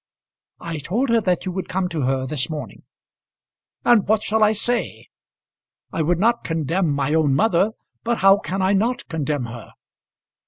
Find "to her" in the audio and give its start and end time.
1.89-2.25